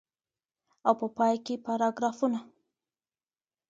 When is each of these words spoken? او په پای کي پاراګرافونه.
او 0.87 0.93
په 0.99 1.07
پای 1.17 1.35
کي 1.45 1.55
پاراګرافونه. 1.65 2.39